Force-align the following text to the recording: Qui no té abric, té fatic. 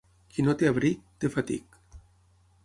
Qui 0.35 0.45
no 0.45 0.55
té 0.61 0.69
abric, 0.69 1.03
té 1.25 1.31
fatic. 1.37 1.79